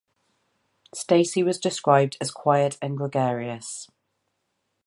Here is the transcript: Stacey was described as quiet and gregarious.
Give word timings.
Stacey 0.95 1.43
was 1.43 1.59
described 1.59 2.17
as 2.19 2.31
quiet 2.31 2.75
and 2.81 2.97
gregarious. 2.97 3.87